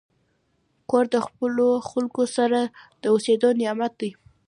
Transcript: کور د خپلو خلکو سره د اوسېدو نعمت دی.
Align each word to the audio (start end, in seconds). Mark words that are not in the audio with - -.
کور 0.89 1.05
د 1.13 1.15
خپلو 1.27 1.67
خلکو 1.89 2.23
سره 2.37 2.59
د 3.01 3.03
اوسېدو 3.13 3.49
نعمت 3.61 3.93
دی. 4.01 4.11